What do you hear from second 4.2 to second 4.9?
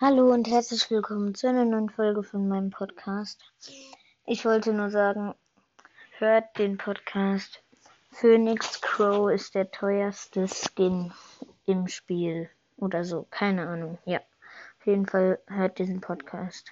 Ich wollte nur